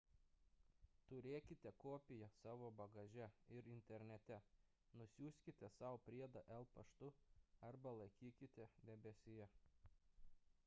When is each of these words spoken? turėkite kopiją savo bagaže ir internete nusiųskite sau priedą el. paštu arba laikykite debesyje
turėkite 1.09 1.71
kopiją 1.81 2.29
savo 2.37 2.69
bagaže 2.79 3.27
ir 3.57 3.67
internete 3.73 4.39
nusiųskite 5.01 5.69
sau 5.75 5.99
priedą 6.07 6.43
el. 6.57 6.67
paštu 6.79 7.09
arba 7.69 7.91
laikykite 7.99 8.65
debesyje 8.91 9.49